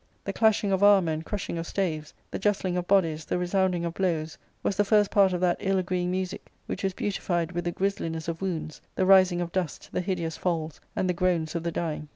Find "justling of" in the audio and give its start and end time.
2.39-2.87